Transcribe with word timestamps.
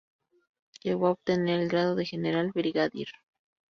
Llegó 0.81 1.05
a 1.05 1.11
obtener 1.11 1.59
el 1.59 1.69
grado 1.69 1.93
de 1.95 2.07
general 2.07 2.51
brigadier. 2.53 3.09